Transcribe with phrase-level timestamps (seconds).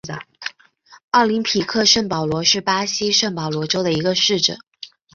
[1.11, 4.57] 奥林匹亚圣保罗是巴西圣保罗州的一个市镇。